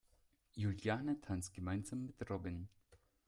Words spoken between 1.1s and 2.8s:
tanzt gemeinsam mit Robin.